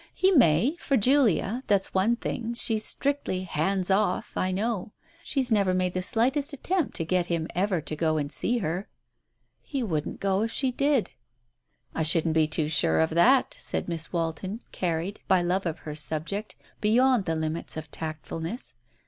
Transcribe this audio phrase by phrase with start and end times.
[0.15, 4.93] He may, for Julia, that's one thing, she's strictly' hands off/ I know.
[5.23, 8.89] She's never made the slightest attempt to get him ever to go and see her."
[9.61, 11.11] "He wouldn't go if she did."
[11.93, 15.93] "I shouldn't be too sure of that," said Miss Walton, carried, by love of her
[15.93, 18.73] subject, beyond the limits of tactfulness.